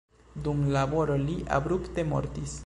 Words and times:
Dum 0.47 0.63
laboro 0.75 1.19
li 1.27 1.37
abrupte 1.59 2.09
mortis. 2.15 2.59